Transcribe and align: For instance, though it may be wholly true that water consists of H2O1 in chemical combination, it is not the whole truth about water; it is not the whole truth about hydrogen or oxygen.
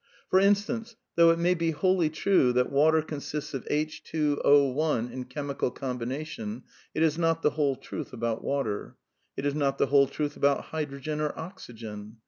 For 0.31 0.39
instance, 0.39 0.95
though 1.15 1.29
it 1.29 1.37
may 1.37 1.53
be 1.53 1.69
wholly 1.69 2.09
true 2.09 2.51
that 2.53 2.71
water 2.71 3.03
consists 3.03 3.53
of 3.53 3.65
H2O1 3.65 5.11
in 5.11 5.25
chemical 5.25 5.69
combination, 5.69 6.63
it 6.95 7.03
is 7.03 7.19
not 7.19 7.43
the 7.43 7.51
whole 7.51 7.75
truth 7.75 8.11
about 8.11 8.43
water; 8.43 8.95
it 9.37 9.45
is 9.45 9.53
not 9.53 9.77
the 9.77 9.85
whole 9.93 10.07
truth 10.07 10.35
about 10.35 10.63
hydrogen 10.71 11.21
or 11.21 11.37
oxygen. 11.37 12.17